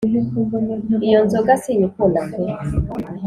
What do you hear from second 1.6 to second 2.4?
sinyikunda pe